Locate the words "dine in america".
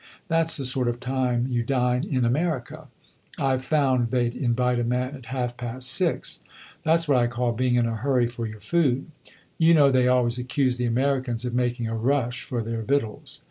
1.61-2.87